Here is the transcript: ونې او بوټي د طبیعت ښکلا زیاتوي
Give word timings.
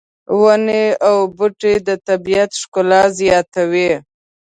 ونې 0.41 0.83
او 1.07 1.17
بوټي 1.37 1.73
د 1.87 1.89
طبیعت 2.07 2.51
ښکلا 2.61 3.01
زیاتوي 3.19 3.91